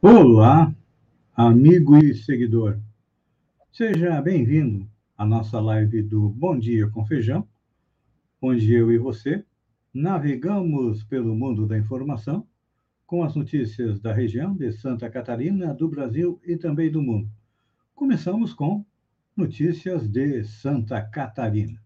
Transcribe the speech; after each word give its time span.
Olá, 0.00 0.74
amigo 1.36 1.96
e 1.98 2.14
seguidor. 2.14 2.80
Seja 3.70 4.20
bem-vindo 4.20 4.88
à 5.16 5.24
nossa 5.24 5.60
live 5.60 6.02
do 6.02 6.30
Bom 6.30 6.58
Dia 6.58 6.88
com 6.88 7.06
Feijão, 7.06 7.46
onde 8.42 8.72
eu 8.72 8.90
e 8.90 8.98
você 8.98 9.44
navegamos 9.94 11.04
pelo 11.04 11.36
mundo 11.36 11.64
da 11.64 11.78
informação 11.78 12.44
com 13.08 13.24
as 13.24 13.34
notícias 13.34 13.98
da 14.00 14.12
região 14.12 14.54
de 14.54 14.70
Santa 14.70 15.08
Catarina, 15.08 15.72
do 15.72 15.88
Brasil 15.88 16.38
e 16.44 16.58
também 16.58 16.90
do 16.90 17.00
mundo. 17.00 17.26
Começamos 17.94 18.52
com 18.52 18.84
notícias 19.34 20.06
de 20.06 20.44
Santa 20.44 21.00
Catarina. 21.00 21.82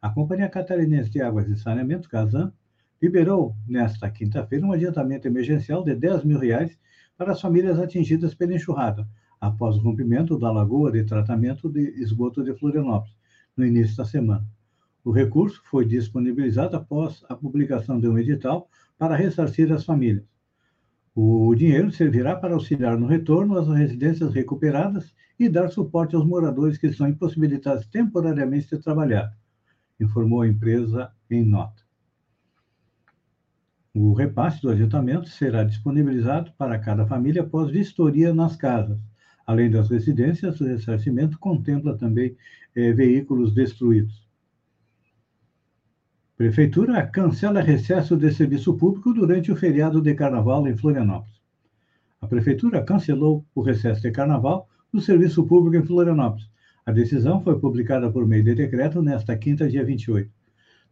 A 0.00 0.10
Companhia 0.10 0.48
Catarinense 0.48 1.10
de 1.10 1.20
Águas 1.20 1.48
e 1.48 1.56
Saneamento, 1.56 2.08
Casan, 2.08 2.52
liberou 3.02 3.54
nesta 3.66 4.10
quinta-feira 4.10 4.64
um 4.64 4.72
adiantamento 4.72 5.26
emergencial 5.26 5.82
de 5.82 5.94
10 5.94 6.24
mil 6.24 6.38
reais 6.38 6.78
para 7.16 7.32
as 7.32 7.40
famílias 7.40 7.78
atingidas 7.78 8.34
pela 8.34 8.54
enxurrada, 8.54 9.08
após 9.40 9.76
o 9.76 9.80
rompimento 9.80 10.38
da 10.38 10.50
lagoa 10.50 10.92
de 10.92 11.04
tratamento 11.04 11.68
de 11.68 11.80
esgoto 12.00 12.44
de 12.44 12.54
Florianópolis, 12.54 13.14
no 13.56 13.64
início 13.64 13.96
da 13.96 14.04
semana. 14.04 14.46
O 15.04 15.10
recurso 15.10 15.62
foi 15.64 15.86
disponibilizado 15.86 16.76
após 16.76 17.24
a 17.28 17.36
publicação 17.36 18.00
de 18.00 18.08
um 18.08 18.18
edital 18.18 18.68
para 18.98 19.16
ressarcir 19.16 19.72
as 19.72 19.84
famílias. 19.84 20.26
O 21.14 21.54
dinheiro 21.54 21.90
servirá 21.90 22.36
para 22.36 22.54
auxiliar 22.54 22.98
no 22.98 23.06
retorno 23.06 23.56
às 23.56 23.68
residências 23.68 24.34
recuperadas 24.34 25.14
e 25.38 25.48
dar 25.48 25.70
suporte 25.70 26.14
aos 26.14 26.26
moradores 26.26 26.76
que 26.76 26.88
estão 26.88 27.08
impossibilitados 27.08 27.86
temporariamente 27.86 28.68
de 28.68 28.82
trabalhar, 28.82 29.34
informou 29.98 30.42
a 30.42 30.48
empresa 30.48 31.10
em 31.30 31.42
nota. 31.42 31.82
O 33.94 34.12
repasse 34.12 34.60
do 34.60 34.68
adiantamento 34.68 35.28
será 35.28 35.64
disponibilizado 35.64 36.52
para 36.58 36.78
cada 36.78 37.06
família 37.06 37.40
após 37.40 37.70
vistoria 37.70 38.34
nas 38.34 38.54
casas, 38.54 38.98
Além 39.46 39.70
das 39.70 39.88
residências, 39.88 40.60
o 40.60 40.64
ressarcimento 40.64 41.38
contempla 41.38 41.96
também 41.96 42.36
eh, 42.74 42.92
veículos 42.92 43.54
destruídos. 43.54 44.26
Prefeitura 46.36 47.06
cancela 47.06 47.62
recesso 47.62 48.16
de 48.16 48.30
serviço 48.30 48.74
público 48.74 49.14
durante 49.14 49.52
o 49.52 49.56
feriado 49.56 50.02
de 50.02 50.14
carnaval 50.14 50.66
em 50.66 50.76
Florianópolis. 50.76 51.40
A 52.20 52.26
Prefeitura 52.26 52.82
cancelou 52.82 53.46
o 53.54 53.62
recesso 53.62 54.02
de 54.02 54.10
carnaval 54.10 54.68
do 54.92 55.00
serviço 55.00 55.46
público 55.46 55.76
em 55.76 55.86
Florianópolis. 55.86 56.50
A 56.84 56.90
decisão 56.90 57.40
foi 57.40 57.58
publicada 57.58 58.10
por 58.10 58.26
meio 58.26 58.42
de 58.42 58.54
decreto 58.54 59.00
nesta 59.00 59.36
quinta, 59.36 59.68
dia 59.68 59.84
28. 59.84 60.28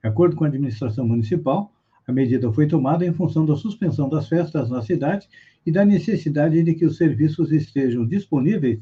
De 0.03 0.09
acordo 0.09 0.37
com 0.37 0.45
a 0.45 0.47
administração 0.47 1.07
municipal, 1.07 1.74
a 2.07 2.13
medida 2.13 2.53
foi 2.53 2.67
tomada 2.67 3.05
em 3.05 3.13
função 3.13 3.47
da 3.47 3.57
suspensão 3.57 4.09
das 4.09 4.29
festas 4.29 4.69
na 4.69 4.83
cidade 4.83 5.29
e 5.65 5.73
da 5.73 5.85
necessidade 5.85 6.63
de 6.63 6.75
que 6.75 6.85
os 6.85 6.97
serviços 6.97 7.51
estejam 7.51 8.07
disponíveis 8.07 8.81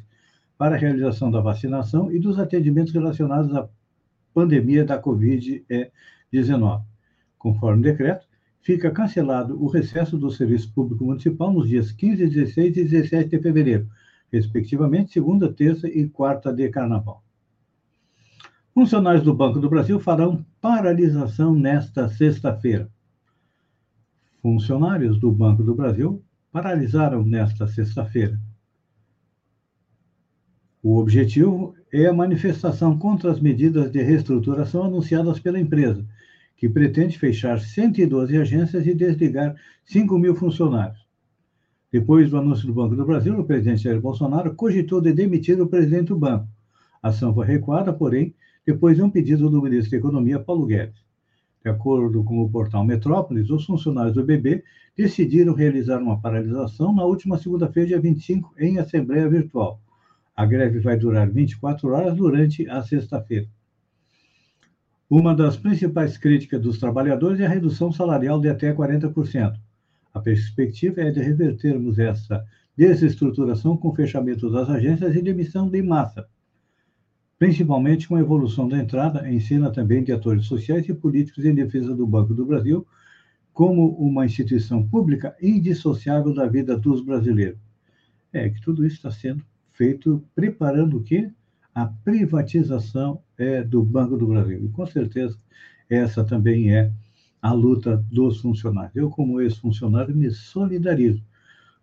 para 0.59 0.75
a 0.75 0.79
realização 0.79 1.31
da 1.31 1.41
vacinação 1.41 2.11
e 2.11 2.19
dos 2.19 2.39
atendimentos 2.39 2.93
relacionados 2.93 3.55
à 3.55 3.69
pandemia 4.35 4.85
da 4.85 5.01
Covid-19. 5.01 6.83
Conforme 7.39 7.81
o 7.81 7.83
decreto, 7.83 8.27
fica 8.61 8.91
cancelado 8.91 9.61
o 9.63 9.69
recesso 9.69 10.17
do 10.17 10.31
Serviço 10.31 10.73
Público 10.73 11.05
Municipal 11.05 11.53
nos 11.53 11.69
dias 11.69 11.93
15, 11.93 12.29
16 12.29 12.77
e 12.77 12.85
17 12.85 13.31
de 13.31 13.43
fevereiro, 13.43 13.89
respectivamente, 14.33 15.13
segunda, 15.13 15.53
terça 15.53 15.89
e 15.89 16.09
quarta 16.09 16.53
de 16.53 16.69
carnaval. 16.71 17.23
Funcionários 18.75 19.25
do 19.25 19.35
Banco 19.35 19.61
do 19.61 19.69
Brasil 19.69 20.01
farão 20.01 20.45
paralisação 20.61 21.55
nesta 21.55 22.09
sexta-feira. 22.09 22.89
Funcionários 24.43 25.21
do 25.21 25.31
Banco 25.31 25.63
do 25.63 25.73
Brasil 25.73 26.21
paralisaram 26.51 27.25
nesta 27.25 27.69
sexta-feira. 27.69 28.41
O 30.83 30.99
objetivo 30.99 31.77
é 31.93 32.07
a 32.07 32.13
manifestação 32.13 32.99
contra 32.99 33.31
as 33.31 33.39
medidas 33.39 33.93
de 33.93 34.03
reestruturação 34.03 34.83
anunciadas 34.83 35.39
pela 35.39 35.61
empresa, 35.61 36.05
que 36.57 36.69
pretende 36.69 37.17
fechar 37.17 37.61
112 37.61 38.37
agências 38.37 38.85
e 38.85 38.93
desligar 38.93 39.55
5 39.85 40.19
mil 40.19 40.35
funcionários. 40.35 41.07
Depois 41.93 42.29
do 42.29 42.37
anúncio 42.37 42.67
do 42.67 42.75
Banco 42.75 42.97
do 42.97 43.07
Brasil, 43.07 43.39
o 43.39 43.45
presidente 43.45 43.85
Jair 43.85 44.01
Bolsonaro 44.01 44.57
cogitou 44.57 45.01
de 45.01 45.13
demitir 45.13 45.61
o 45.61 45.69
presidente 45.69 46.09
do 46.09 46.19
banco. 46.19 46.49
A 47.01 47.11
ação 47.11 47.33
foi 47.33 47.47
recuada, 47.47 47.93
porém, 47.93 48.35
depois 48.67 48.97
de 48.97 49.03
um 49.03 49.11
pedido 49.11 49.49
do 49.49 49.63
ministro 49.63 49.93
da 49.93 49.99
Economia, 49.99 50.41
Paulo 50.41 50.67
Guedes. 50.67 51.12
De 51.65 51.71
acordo 51.71 52.25
com 52.25 52.41
o 52.41 52.51
portal 52.51 52.85
Metrópolis, 52.85 53.49
os 53.49 53.65
funcionários 53.65 54.15
do 54.15 54.25
BB 54.25 54.65
decidiram 54.97 55.55
realizar 55.55 55.99
uma 55.99 56.21
paralisação 56.21 56.93
na 56.93 57.05
última 57.05 57.39
segunda-feira, 57.39 57.89
dia 57.89 58.01
25, 58.01 58.53
em 58.59 58.79
assembleia 58.79 59.29
virtual. 59.29 59.81
A 60.35 60.45
greve 60.45 60.81
vai 60.81 60.97
durar 60.97 61.31
24 61.31 61.89
horas 61.93 62.17
durante 62.17 62.69
a 62.69 62.83
sexta-feira. 62.83 63.47
Uma 65.09 65.37
das 65.37 65.57
principais 65.57 66.19
críticas 66.19 66.61
dos 66.61 66.81
trabalhadores 66.81 67.39
é 67.39 67.47
a 67.47 67.49
redução 67.49 67.93
salarial 67.93 68.41
de 68.41 68.49
até 68.49 68.75
40%. 68.75 69.55
A 70.13 70.21
perspectiva 70.21 71.03
é 71.03 71.11
de 71.11 71.21
revertermos 71.21 71.99
essa 71.99 72.45
desestruturação 72.77 73.77
com 73.77 73.89
o 73.89 73.95
fechamento 73.95 74.51
das 74.51 74.69
agências 74.69 75.15
e 75.15 75.23
demissão 75.23 75.69
de 75.69 75.83
massa 75.83 76.27
principalmente 77.43 78.07
com 78.07 78.15
a 78.15 78.21
evolução 78.21 78.69
da 78.69 78.79
entrada 78.79 79.29
em 79.29 79.41
cena 79.41 79.69
também 79.69 80.05
de 80.05 80.13
atores 80.13 80.47
sociais 80.47 80.89
e 80.89 80.95
políticos 80.95 81.45
em 81.45 81.53
defesa 81.53 81.93
do 81.93 82.07
Banco 82.07 82.33
do 82.33 82.47
Brasil, 82.47 82.87
como 83.53 83.89
uma 83.97 84.25
instituição 84.25 84.87
pública 84.87 85.35
indissociável 85.43 86.33
da 86.33 86.47
vida 86.47 86.77
dos 86.79 87.05
brasileiros. 87.05 87.59
É 88.33 88.49
que 88.49 88.61
tudo 88.61 88.87
isso 88.87 88.95
está 88.95 89.11
sendo 89.11 89.45
feito 89.73 90.23
preparando 90.37 90.99
o 90.99 91.03
quê? 91.03 91.33
A 91.75 91.87
privatização 91.87 93.21
é, 93.37 93.65
do 93.65 93.83
Banco 93.83 94.17
do 94.17 94.29
Brasil. 94.29 94.65
E 94.65 94.69
com 94.69 94.87
certeza 94.87 95.37
essa 95.91 96.23
também 96.23 96.73
é 96.73 96.93
a 97.43 97.53
luta 97.53 97.97
dos 98.09 98.41
funcionários. 98.41 98.95
Eu, 98.95 99.11
como 99.11 99.41
ex-funcionário, 99.41 100.15
me 100.15 100.31
solidarizo, 100.31 101.21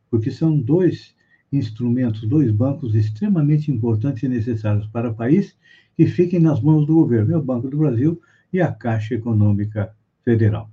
porque 0.09 0.31
são 0.31 0.57
dois 0.57 1.13
instrumentos, 1.51 2.27
dois 2.27 2.51
bancos 2.51 2.95
extremamente 2.95 3.71
importantes 3.71 4.23
e 4.23 4.27
necessários 4.27 4.87
para 4.87 5.09
o 5.09 5.15
país 5.15 5.55
que 5.95 6.05
fiquem 6.05 6.39
nas 6.39 6.61
mãos 6.61 6.85
do 6.85 6.95
governo, 6.95 7.33
é 7.33 7.37
o 7.37 7.43
Banco 7.43 7.69
do 7.69 7.77
Brasil 7.77 8.21
e 8.53 8.61
a 8.61 8.71
Caixa 8.71 9.15
Econômica 9.15 9.93
Federal. 10.23 10.69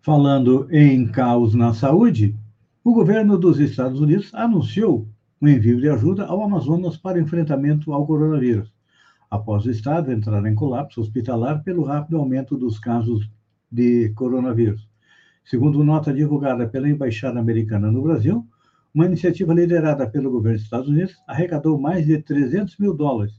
Falando 0.00 0.66
em 0.70 1.06
caos 1.06 1.54
na 1.54 1.74
saúde, 1.74 2.34
o 2.82 2.92
governo 2.92 3.36
dos 3.36 3.58
Estados 3.58 4.00
Unidos 4.00 4.34
anunciou 4.34 5.06
o 5.40 5.48
envio 5.48 5.80
de 5.80 5.88
ajuda 5.88 6.24
ao 6.24 6.42
Amazonas 6.42 6.96
para 6.96 7.20
enfrentamento 7.20 7.92
ao 7.92 8.06
coronavírus. 8.06 8.72
após 9.30 9.66
o 9.66 9.70
Estado 9.70 10.10
entrar 10.10 10.44
em 10.46 10.54
colapso 10.54 11.00
hospitalar 11.00 11.62
pelo 11.62 11.84
rápido 11.84 12.16
aumento 12.16 12.56
dos 12.56 12.78
casos 12.78 13.30
de 13.70 14.08
coronavírus. 14.10 14.87
Segundo 15.48 15.82
nota 15.82 16.12
divulgada 16.12 16.68
pela 16.68 16.90
Embaixada 16.90 17.40
Americana 17.40 17.90
no 17.90 18.02
Brasil, 18.02 18.46
uma 18.92 19.06
iniciativa 19.06 19.54
liderada 19.54 20.06
pelo 20.06 20.30
governo 20.30 20.58
dos 20.58 20.64
Estados 20.64 20.88
Unidos 20.90 21.16
arrecadou 21.26 21.80
mais 21.80 22.04
de 22.04 22.20
300 22.20 22.76
mil 22.76 22.92
dólares, 22.92 23.32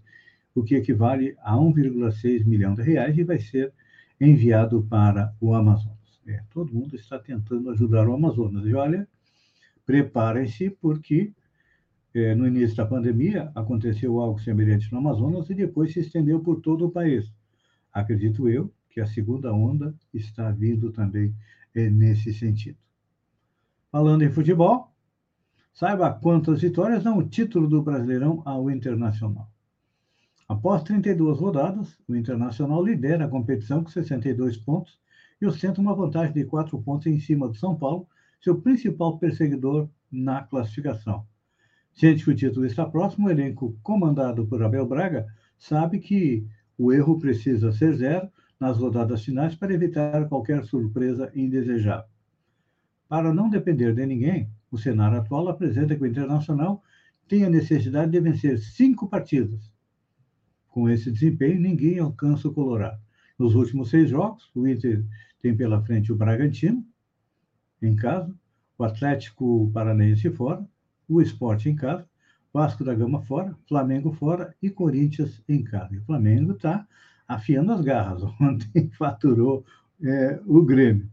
o 0.56 0.64
que 0.64 0.74
equivale 0.74 1.36
a 1.44 1.56
1,6 1.56 2.46
milhão 2.46 2.74
de 2.74 2.82
reais 2.82 3.16
e 3.16 3.24
vai 3.24 3.40
ser 3.40 3.72
enviado 4.20 4.82
para 4.90 5.36
o 5.40 5.54
Amazonas. 5.54 6.20
É, 6.26 6.42
todo 6.52 6.74
mundo 6.74 6.96
está 6.96 7.20
tentando 7.20 7.70
ajudar 7.70 8.10
o 8.10 8.16
Amazonas. 8.16 8.66
E 8.66 8.74
olha, 8.74 9.08
preparem-se, 9.86 10.72
porque 10.82 11.32
é, 12.16 12.34
no 12.34 12.48
início 12.48 12.76
da 12.76 12.88
pandemia 12.88 13.52
aconteceu 13.54 14.20
algo 14.20 14.40
semelhante 14.40 14.92
no 14.92 14.98
Amazonas 14.98 15.48
e 15.52 15.54
depois 15.54 15.94
se 15.94 16.00
estendeu 16.00 16.40
por 16.40 16.60
todo 16.60 16.88
o 16.88 16.92
país. 16.92 17.32
Acredito 17.94 18.50
eu 18.50 18.74
que 18.90 19.00
a 19.00 19.06
segunda 19.06 19.54
onda 19.54 19.96
está 20.14 20.52
vindo 20.52 20.92
também 20.92 21.36
é, 21.74 21.90
nesse 21.90 22.34
sentido. 22.34 22.78
Falando 23.92 24.24
em 24.24 24.32
futebol, 24.32 24.94
saiba 25.74 26.14
quantas 26.14 26.62
vitórias 26.62 27.04
dão 27.04 27.18
o 27.18 27.28
título 27.28 27.68
do 27.68 27.82
Brasileirão 27.82 28.42
ao 28.46 28.70
Internacional. 28.70 29.50
Após 30.48 30.84
32 30.84 31.40
rodadas, 31.40 31.98
o 32.08 32.16
Internacional 32.16 32.84
lidera 32.84 33.26
a 33.26 33.30
competição 33.30 33.84
com 33.84 33.90
62 33.90 34.58
pontos 34.58 35.00
e 35.40 35.46
ostenta 35.46 35.80
uma 35.80 35.96
vantagem 35.96 36.34
de 36.34 36.46
4 36.46 36.82
pontos 36.82 37.08
em 37.08 37.20
cima 37.20 37.48
do 37.48 37.56
São 37.56 37.76
Paulo, 37.76 38.08
seu 38.42 38.60
principal 38.60 39.18
perseguidor 39.20 39.90
na 40.12 40.44
classificação. 40.44 41.26
Ciente 41.94 42.24
que 42.24 42.32
o 42.32 42.36
título 42.36 42.66
está 42.66 42.86
próximo, 42.86 43.28
o 43.28 43.32
elenco 43.32 43.78
comandado 43.84 44.46
por 44.48 44.64
Abel 44.64 44.88
Braga 44.88 45.28
sabe 45.58 46.00
que 46.00 46.48
o 46.78 46.92
erro 46.94 47.20
precisa 47.20 47.72
ser 47.72 47.94
zero 47.96 48.30
nas 48.60 48.78
rodadas 48.78 49.24
finais 49.24 49.56
para 49.56 49.74
evitar 49.74 50.28
qualquer 50.28 50.64
surpresa 50.66 51.32
indesejável. 51.36 52.10
Para 53.08 53.34
não 53.34 53.50
depender 53.50 53.94
de 53.94 54.06
ninguém, 54.06 54.50
o 54.70 54.78
cenário 54.78 55.18
atual 55.18 55.48
apresenta 55.48 55.96
que 55.96 56.04
o 56.04 56.06
Internacional 56.06 56.84
tem 57.28 57.46
a 57.46 57.50
necessidade 57.50 58.12
de 58.12 58.20
vencer 58.20 58.60
cinco 58.60 59.08
partidas. 59.08 59.72
Com 60.68 60.90
esse 60.90 61.12
desempenho, 61.12 61.60
ninguém 61.60 62.00
alcança 62.00 62.48
o 62.48 62.54
Colorado. 62.54 63.02
Nos 63.38 63.56
últimos 63.56 63.90
seis 63.90 64.10
jogos, 64.10 64.52
o 64.54 64.68
Inter 64.68 65.06
tem 65.42 65.56
pela 65.56 65.82
frente 65.82 66.12
o 66.12 66.16
Bragantino, 66.16 66.86
em 67.82 67.96
casa, 67.96 68.36
o 68.78 68.84
Atlético 68.84 69.72
Paranaense 69.74 70.30
fora, 70.32 70.68
o 71.08 71.22
Esporte 71.22 71.70
em 71.70 71.76
casa, 71.76 72.08
Vasco 72.54 72.84
da 72.84 72.94
Gama 72.94 73.22
fora, 73.22 73.56
Flamengo 73.68 74.12
fora 74.12 74.56
e 74.62 74.70
Corinthians 74.70 75.42
em 75.48 75.64
casa. 75.64 75.96
E 75.96 76.00
o 76.00 76.04
Flamengo 76.04 76.54
está 76.54 76.86
afiando 77.30 77.72
as 77.72 77.82
garras. 77.82 78.24
Ontem 78.42 78.90
faturou 78.98 79.64
é, 80.04 80.42
o 80.48 80.64
Grêmio. 80.64 81.10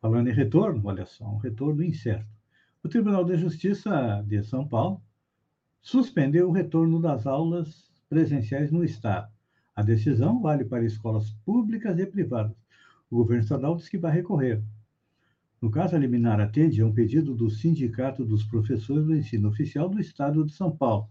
Falando 0.00 0.28
em 0.28 0.34
retorno, 0.34 0.82
olha 0.84 1.06
só, 1.06 1.24
um 1.24 1.38
retorno 1.38 1.82
incerto. 1.82 2.26
O 2.82 2.88
Tribunal 2.88 3.24
de 3.24 3.38
Justiça 3.38 4.22
de 4.26 4.42
São 4.42 4.66
Paulo 4.66 5.00
suspendeu 5.80 6.48
o 6.48 6.52
retorno 6.52 7.00
das 7.00 7.26
aulas 7.26 7.90
presenciais 8.08 8.70
no 8.70 8.84
Estado. 8.84 9.32
A 9.74 9.82
decisão 9.82 10.42
vale 10.42 10.64
para 10.64 10.84
escolas 10.84 11.30
públicas 11.44 11.98
e 11.98 12.04
privadas. 12.04 12.56
O 13.10 13.16
governo 13.16 13.42
estadual 13.42 13.76
diz 13.76 13.88
que 13.88 13.96
vai 13.96 14.12
recorrer. 14.12 14.62
No 15.60 15.70
caso, 15.70 15.96
a 15.96 15.98
liminar 15.98 16.40
atende 16.40 16.82
a 16.82 16.86
um 16.86 16.92
pedido 16.92 17.34
do 17.34 17.48
Sindicato 17.48 18.24
dos 18.24 18.44
Professores 18.44 19.06
do 19.06 19.16
Ensino 19.16 19.48
Oficial 19.48 19.88
do 19.88 19.98
Estado 19.98 20.44
de 20.44 20.52
São 20.52 20.76
Paulo, 20.76 21.08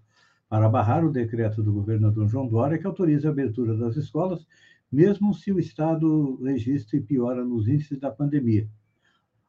para 0.53 0.69
barrar 0.69 1.03
o 1.03 1.11
decreto 1.11 1.63
do 1.63 1.73
governador 1.73 2.27
João 2.27 2.47
Dória 2.47 2.77
que 2.77 2.85
autoriza 2.85 3.27
a 3.27 3.31
abertura 3.31 3.75
das 3.75 3.97
escolas, 3.97 4.45
mesmo 4.91 5.33
se 5.33 5.51
o 5.51 5.57
Estado 5.57 6.35
registre 6.43 7.01
piora 7.01 7.43
nos 7.43 7.67
índices 7.67 7.99
da 7.99 8.11
pandemia. 8.11 8.69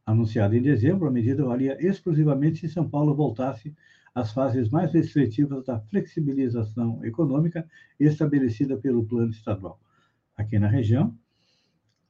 Anunciada 0.07 0.57
em 0.57 0.63
dezembro, 0.63 1.07
a 1.07 1.11
medida 1.11 1.45
valia 1.45 1.77
exclusivamente 1.79 2.61
se 2.61 2.71
São 2.71 2.89
Paulo 2.89 3.15
voltasse 3.15 3.77
às 4.15 4.33
fases 4.33 4.71
mais 4.71 4.95
restritivas 4.95 5.67
da 5.67 5.79
flexibilização 5.79 7.05
econômica 7.05 7.69
estabelecida 8.01 8.79
pelo 8.79 9.05
plano 9.05 9.31
estadual. 9.31 9.79
Aqui 10.35 10.59
na 10.59 10.69
região, 10.69 11.15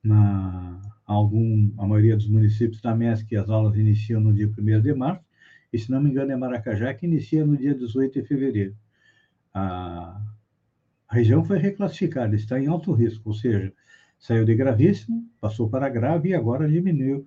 na 0.05 0.81
algum, 1.05 1.73
a 1.79 1.85
maioria 1.85 2.17
dos 2.17 2.29
municípios 2.29 2.81
da 2.81 2.95
MESC, 2.95 3.35
as 3.35 3.51
aulas 3.51 3.77
iniciam 3.77 4.21
no 4.21 4.33
dia 4.33 4.47
1 4.47 4.81
de 4.81 4.95
março, 4.95 5.25
e 5.73 5.81
se 5.81 5.91
não 5.91 6.01
me 6.01 6.11
engano 6.11 6.31
é 6.31 6.37
Maracajá, 6.37 6.95
que 6.95 7.07
inicia 7.07 7.45
no 7.45 7.57
dia 7.57 7.75
18 7.75 8.23
de 8.23 8.29
fevereiro. 8.29 8.84
A, 9.55 10.21
região 11.09 11.45
foi 11.45 11.59
reclassificada, 11.59 12.35
está 12.35 12.61
em 12.61 12.67
alto 12.67 12.93
risco, 12.93 13.29
ou 13.29 13.35
seja, 13.35 13.73
saiu 14.19 14.45
de 14.45 14.55
gravíssimo, 14.55 15.25
passou 15.41 15.69
para 15.69 15.89
grave 15.89 16.31
e 16.31 16.35
agora 16.35 16.69
diminuiu 16.69 17.27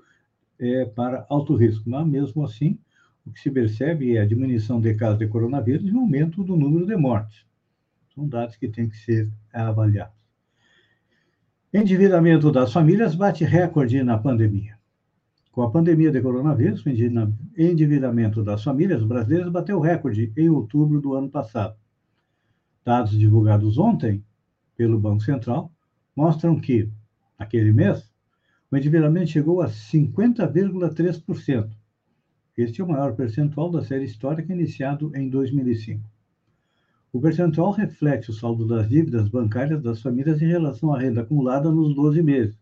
é, 0.60 0.86
para 0.86 1.26
alto 1.30 1.56
risco. 1.56 1.90
Mas, 1.90 2.06
mesmo 2.06 2.44
assim, 2.44 2.78
o 3.26 3.32
que 3.32 3.40
se 3.40 3.50
percebe 3.50 4.18
é 4.18 4.22
a 4.22 4.26
diminuição 4.26 4.82
de 4.82 4.94
casos 4.94 5.20
de 5.20 5.28
coronavírus 5.28 5.88
e 5.88 5.92
o 5.92 6.00
aumento 6.00 6.44
do 6.44 6.58
número 6.58 6.86
de 6.86 6.96
mortes. 6.96 7.46
São 8.14 8.28
dados 8.28 8.56
que 8.56 8.68
têm 8.68 8.90
que 8.90 8.98
ser 8.98 9.32
avaliados. 9.54 10.18
Endividamento 11.74 12.52
das 12.52 12.74
famílias 12.74 13.16
bate 13.16 13.44
recorde 13.44 14.02
na 14.04 14.18
pandemia. 14.18 14.78
Com 15.52 15.62
a 15.64 15.72
pandemia 15.72 16.12
de 16.12 16.22
coronavírus, 16.22 16.86
o 16.86 16.90
endividamento 17.58 18.44
das 18.44 18.64
famílias 18.64 19.04
brasileiras 19.04 19.52
bateu 19.52 19.80
recorde 19.80 20.32
em 20.38 20.50
outubro 20.50 21.02
do 21.02 21.14
ano 21.14 21.30
passado. 21.30 21.76
Dados 22.88 23.20
divulgados 23.20 23.78
ontem 23.78 24.24
pelo 24.78 24.98
Banco 24.98 25.22
Central 25.22 25.70
mostram 26.16 26.58
que, 26.58 26.90
naquele 27.38 27.74
mês, 27.74 28.10
o 28.72 28.78
endividamento 28.78 29.30
chegou 29.30 29.62
a 29.62 29.68
50,3%. 29.68 31.70
Este 32.58 32.80
é 32.80 32.84
o 32.86 32.88
maior 32.88 33.14
percentual 33.14 33.70
da 33.70 33.84
série 33.84 34.06
histórica 34.06 34.54
iniciado 34.54 35.12
em 35.14 35.30
2005. 35.30 36.10
O 37.12 37.20
percentual 37.20 37.72
reflete 37.72 38.30
o 38.30 38.34
saldo 38.34 38.66
das 38.66 38.88
dívidas 38.88 39.28
bancárias 39.28 39.84
das 39.84 40.02
famílias 40.02 40.42
em 40.42 40.48
relação 40.48 40.94
à 40.94 40.98
renda 40.98 41.24
acumulada 41.24 41.70
nos 41.70 41.94
12 41.94 42.24
meses. 42.24 42.58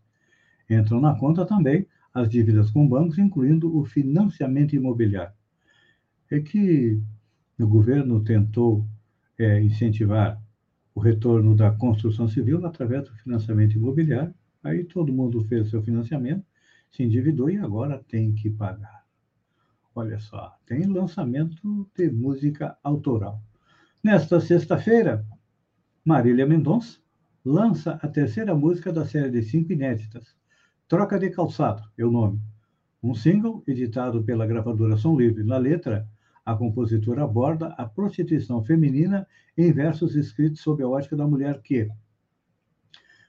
Entram 0.68 1.00
na 1.00 1.14
conta 1.14 1.46
também 1.46 1.86
as 2.12 2.28
dívidas 2.28 2.68
com 2.72 2.88
bancos, 2.88 3.16
incluindo 3.16 3.78
o 3.78 3.84
financiamento 3.84 4.74
imobiliário. 4.74 5.36
É 6.28 6.40
que 6.40 7.00
o 7.60 7.66
governo 7.68 8.24
tentou 8.24 8.84
é, 9.38 9.60
incentivar 9.60 10.40
o 10.94 11.00
retorno 11.00 11.54
da 11.54 11.70
construção 11.70 12.26
civil 12.26 12.64
através 12.66 13.04
do 13.04 13.14
financiamento 13.16 13.76
imobiliário. 13.76 14.34
Aí 14.62 14.84
todo 14.84 15.12
mundo 15.12 15.44
fez 15.44 15.68
seu 15.68 15.82
financiamento, 15.82 16.44
se 16.90 17.02
endividou 17.02 17.50
e 17.50 17.58
agora 17.58 18.02
tem 18.08 18.32
que 18.32 18.50
pagar. 18.50 19.04
Olha 19.94 20.18
só, 20.18 20.56
tem 20.66 20.84
lançamento 20.84 21.88
de 21.96 22.10
música 22.10 22.76
autoral. 22.82 23.42
Nesta 24.02 24.40
sexta-feira, 24.40 25.24
Marília 26.04 26.46
Mendonça 26.46 26.98
lança 27.44 27.98
a 28.02 28.08
terceira 28.08 28.54
música 28.54 28.92
da 28.92 29.06
série 29.06 29.30
de 29.30 29.42
cinco 29.42 29.72
inéditas, 29.72 30.36
Troca 30.88 31.18
de 31.18 31.30
Calçado, 31.30 31.82
é 31.98 32.04
o 32.04 32.10
nome. 32.10 32.40
Um 33.02 33.14
single 33.14 33.62
editado 33.66 34.22
pela 34.22 34.46
gravadora 34.46 34.96
Som 34.96 35.16
Livre. 35.16 35.44
Na 35.44 35.58
letra, 35.58 36.08
a 36.46 36.54
compositora 36.54 37.24
aborda 37.24 37.66
a 37.76 37.84
prostituição 37.84 38.62
feminina 38.62 39.26
em 39.58 39.72
versos 39.72 40.14
escritos 40.14 40.60
sob 40.60 40.80
a 40.80 40.88
ótica 40.88 41.16
da 41.16 41.26
mulher 41.26 41.60
que, 41.60 41.90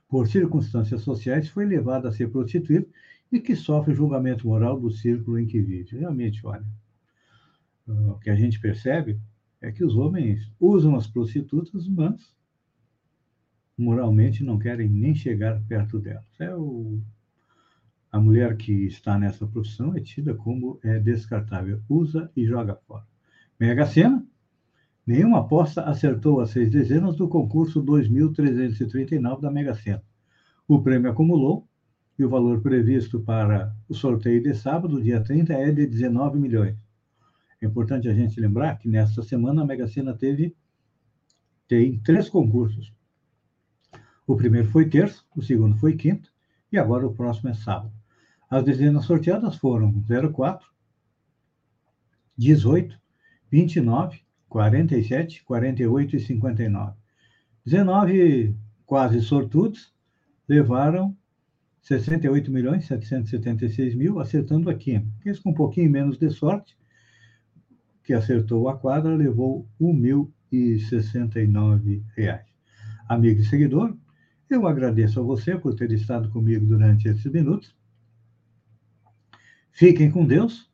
por 0.07 0.27
circunstâncias 0.27 1.01
sociais, 1.01 1.49
foi 1.49 1.65
levada 1.65 2.09
a 2.09 2.11
se 2.11 2.27
prostituir 2.27 2.87
e 3.31 3.39
que 3.39 3.55
sofre 3.55 3.95
julgamento 3.95 4.47
moral 4.47 4.79
do 4.79 4.91
círculo 4.91 5.39
em 5.39 5.47
que 5.47 5.59
vive. 5.59 5.97
Realmente, 5.97 6.45
olha, 6.45 6.65
o 7.87 8.19
que 8.19 8.29
a 8.29 8.35
gente 8.35 8.59
percebe 8.59 9.19
é 9.59 9.71
que 9.71 9.83
os 9.83 9.95
homens 9.95 10.51
usam 10.59 10.95
as 10.95 11.07
prostitutas, 11.07 11.87
mas 11.87 12.35
moralmente 13.75 14.43
não 14.43 14.59
querem 14.59 14.87
nem 14.87 15.15
chegar 15.15 15.59
perto 15.67 15.99
delas. 15.99 16.39
É 16.39 16.55
o, 16.55 17.01
a 18.17 18.19
mulher 18.19 18.57
que 18.57 18.71
está 18.87 19.17
nessa 19.17 19.45
profissão 19.45 19.95
é 19.95 19.99
tida 19.99 20.33
como 20.33 20.79
é, 20.83 20.99
descartável, 20.99 21.79
usa 21.87 22.31
e 22.35 22.45
joga 22.45 22.75
fora. 22.75 23.05
Mega 23.59 23.85
Sena, 23.85 24.25
nenhuma 25.05 25.41
aposta 25.41 25.83
acertou 25.83 26.41
as 26.41 26.49
seis 26.49 26.71
dezenas 26.71 27.15
do 27.15 27.27
concurso 27.27 27.83
2.339 27.83 29.39
da 29.39 29.51
Mega 29.51 29.75
Sena. 29.75 30.03
O 30.67 30.81
prêmio 30.81 31.11
acumulou 31.11 31.67
e 32.17 32.25
o 32.25 32.29
valor 32.29 32.59
previsto 32.59 33.19
para 33.19 33.71
o 33.87 33.93
sorteio 33.93 34.41
de 34.41 34.55
sábado, 34.55 34.99
dia 34.99 35.21
30, 35.21 35.53
é 35.53 35.71
de 35.71 35.85
19 35.85 36.39
milhões. 36.39 36.75
É 37.61 37.67
importante 37.67 38.09
a 38.09 38.13
gente 38.13 38.39
lembrar 38.39 38.79
que 38.79 38.89
nesta 38.89 39.21
semana 39.21 39.61
a 39.61 39.65
Mega 39.65 39.87
Sena 39.87 40.15
teve 40.15 40.55
tem 41.67 41.99
três 41.99 42.29
concursos. 42.29 42.91
O 44.25 44.35
primeiro 44.35 44.69
foi 44.69 44.89
terça, 44.89 45.21
o 45.35 45.41
segundo 45.43 45.77
foi 45.77 45.95
quinta 45.95 46.27
e 46.71 46.79
agora 46.79 47.05
o 47.05 47.13
próximo 47.13 47.49
é 47.49 47.53
sábado. 47.53 47.96
As 48.49 48.63
dezenas 48.63 49.05
sorteadas 49.05 49.57
foram 49.57 49.93
04, 50.33 50.67
18, 52.37 52.97
29, 53.51 54.21
47, 54.47 55.43
48 55.43 56.15
e 56.15 56.19
59. 56.19 56.97
19 57.65 58.55
quase 58.85 59.21
sortudos 59.21 59.93
levaram 60.47 61.15
68 61.81 62.51
milhões 62.51 62.85
776 62.85 63.95
mil, 63.95 64.19
acertando 64.19 64.69
aqui. 64.69 65.01
Esse 65.25 65.41
com 65.41 65.49
um 65.51 65.53
pouquinho 65.53 65.89
menos 65.91 66.17
de 66.17 66.29
sorte, 66.29 66.77
que 68.03 68.13
acertou 68.13 68.67
a 68.69 68.77
quadra, 68.77 69.15
levou 69.15 69.67
R$ 69.79 69.87
1.069. 70.51 72.41
Amigo 73.07 73.41
e 73.41 73.45
seguidor, 73.45 73.95
eu 74.49 74.65
agradeço 74.67 75.19
a 75.19 75.23
você 75.23 75.57
por 75.57 75.75
ter 75.75 75.91
estado 75.91 76.29
comigo 76.29 76.65
durante 76.65 77.07
esses 77.07 77.29
minutos. 77.31 77.76
Fiquem 79.77 80.09
com 80.09 80.25
Deus 80.25 80.67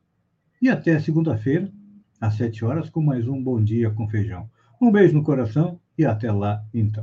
e 0.62 0.70
até 0.70 0.98
segunda-feira, 0.98 1.70
às 2.18 2.36
sete 2.36 2.64
horas, 2.64 2.88
com 2.88 3.02
mais 3.02 3.28
um 3.28 3.38
Bom 3.42 3.62
Dia 3.62 3.90
com 3.90 4.08
Feijão. 4.08 4.48
Um 4.80 4.90
beijo 4.90 5.12
no 5.12 5.22
coração 5.22 5.78
e 5.98 6.06
até 6.06 6.32
lá, 6.32 6.64
então. 6.72 7.02